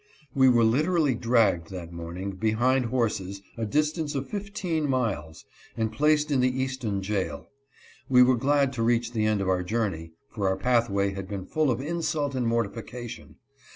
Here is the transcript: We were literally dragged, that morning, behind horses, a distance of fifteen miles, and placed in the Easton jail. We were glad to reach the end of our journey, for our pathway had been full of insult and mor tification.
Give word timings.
We 0.33 0.49
were 0.49 0.63
literally 0.63 1.13
dragged, 1.13 1.69
that 1.69 1.93
morning, 1.93 2.31
behind 2.31 2.85
horses, 2.85 3.43
a 3.55 3.67
distance 3.67 4.15
of 4.15 4.27
fifteen 4.27 4.89
miles, 4.89 5.45
and 5.77 5.91
placed 5.91 6.31
in 6.31 6.39
the 6.39 6.49
Easton 6.49 7.03
jail. 7.03 7.49
We 8.09 8.23
were 8.23 8.35
glad 8.35 8.73
to 8.73 8.81
reach 8.81 9.11
the 9.11 9.25
end 9.27 9.41
of 9.41 9.47
our 9.47 9.61
journey, 9.61 10.13
for 10.31 10.47
our 10.49 10.57
pathway 10.57 11.11
had 11.11 11.27
been 11.27 11.45
full 11.45 11.69
of 11.69 11.79
insult 11.81 12.33
and 12.33 12.47
mor 12.47 12.65
tification. 12.67 13.35